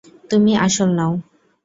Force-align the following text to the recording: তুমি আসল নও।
তুমি 0.29 0.51
আসল 0.65 0.89
নও। 0.97 1.13